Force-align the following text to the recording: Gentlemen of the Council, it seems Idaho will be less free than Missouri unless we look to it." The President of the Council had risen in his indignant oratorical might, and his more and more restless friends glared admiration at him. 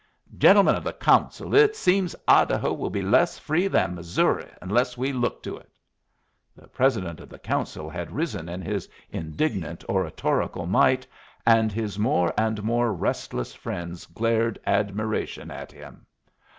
Gentlemen 0.35 0.73
of 0.73 0.83
the 0.83 0.93
Council, 0.93 1.53
it 1.53 1.75
seems 1.75 2.15
Idaho 2.27 2.73
will 2.73 2.89
be 2.89 3.03
less 3.03 3.37
free 3.37 3.67
than 3.67 3.93
Missouri 3.93 4.49
unless 4.59 4.97
we 4.97 5.13
look 5.13 5.43
to 5.43 5.57
it." 5.57 5.69
The 6.55 6.67
President 6.67 7.19
of 7.19 7.29
the 7.29 7.37
Council 7.37 7.87
had 7.87 8.09
risen 8.09 8.49
in 8.49 8.63
his 8.63 8.89
indignant 9.11 9.87
oratorical 9.87 10.65
might, 10.65 11.05
and 11.45 11.71
his 11.71 11.99
more 11.99 12.33
and 12.35 12.63
more 12.63 12.91
restless 12.91 13.53
friends 13.53 14.07
glared 14.07 14.57
admiration 14.65 15.51
at 15.51 15.71
him. 15.71 16.07